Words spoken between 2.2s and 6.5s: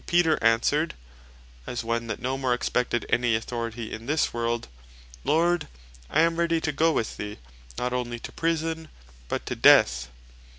more expected any authority in this world) "Lord I am